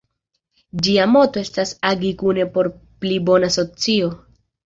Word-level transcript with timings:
Ĝia 0.85 1.03
moto 1.15 1.41
estas 1.47 1.73
"Agi 1.91 2.09
kune 2.23 2.47
por 2.55 2.71
pli 3.05 3.19
bona 3.27 3.53
socio". 3.59 4.11